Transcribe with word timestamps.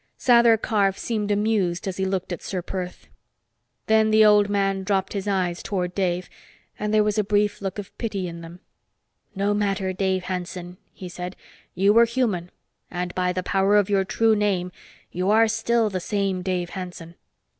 Sather 0.17 0.59
Karf 0.59 0.97
seemed 0.97 1.29
amused 1.29 1.87
as 1.87 1.97
he 1.97 2.05
looked 2.05 2.33
at 2.33 2.41
Ser 2.41 2.63
Perth. 2.63 3.05
Then 3.85 4.09
the 4.09 4.25
old 4.25 4.49
man 4.49 4.83
dropped 4.83 5.13
his 5.13 5.27
eyes 5.27 5.61
toward 5.61 5.93
Dave, 5.93 6.27
and 6.79 6.91
there 6.91 7.03
was 7.03 7.19
a 7.19 7.23
brief 7.23 7.61
look 7.61 7.77
of 7.77 7.95
pity 7.99 8.27
in 8.27 8.41
them. 8.41 8.61
"No 9.35 9.53
matter, 9.53 9.93
Dave 9.93 10.23
Hanson," 10.23 10.77
he 10.91 11.07
said. 11.07 11.35
"You 11.75 11.93
were 11.93 12.05
human, 12.05 12.49
and 12.89 13.13
by 13.13 13.31
the 13.31 13.43
power 13.43 13.77
of 13.77 13.91
your 13.91 14.03
true 14.03 14.35
name, 14.35 14.71
you 15.11 15.29
are 15.29 15.47
still 15.47 15.87
the 15.91 15.99
same 15.99 16.41
Dave 16.41 16.71
Hanson. 16.71 17.13